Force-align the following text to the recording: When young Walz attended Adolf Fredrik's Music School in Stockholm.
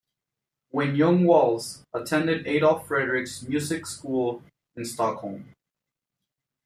When 0.71 0.95
young 0.95 1.25
Walz 1.25 1.85
attended 1.93 2.47
Adolf 2.47 2.87
Fredrik's 2.87 3.43
Music 3.47 3.85
School 3.85 4.41
in 4.75 4.83
Stockholm. 4.83 5.49